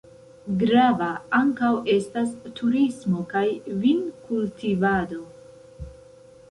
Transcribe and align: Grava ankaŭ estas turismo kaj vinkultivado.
Grava 0.61 1.09
ankaŭ 1.39 1.69
estas 1.97 2.31
turismo 2.61 3.21
kaj 3.35 3.45
vinkultivado. 3.85 5.23